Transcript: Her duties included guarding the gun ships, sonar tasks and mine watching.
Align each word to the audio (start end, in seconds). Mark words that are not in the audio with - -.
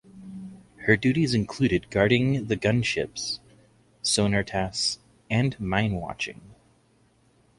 Her 0.87 0.97
duties 0.97 1.35
included 1.35 1.91
guarding 1.91 2.47
the 2.47 2.55
gun 2.55 2.81
ships, 2.81 3.39
sonar 4.01 4.43
tasks 4.43 4.97
and 5.29 5.55
mine 5.59 5.93
watching. 5.93 6.41